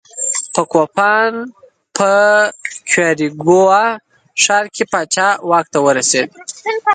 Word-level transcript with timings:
په 0.53 0.61
کوپان 0.71 1.31
په 1.97 2.11
کیوریګوا 2.89 3.83
ښار 4.41 4.65
کې 4.75 4.83
پاچا 4.91 5.27
واک 5.49 5.65
ته 5.73 5.79
ورسېد. 5.85 6.29